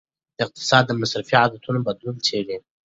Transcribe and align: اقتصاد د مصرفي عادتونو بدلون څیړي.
اقتصاد 0.43 0.83
د 0.87 0.91
مصرفي 1.01 1.33
عادتونو 1.41 1.79
بدلون 1.87 2.15
څیړي. 2.25 2.57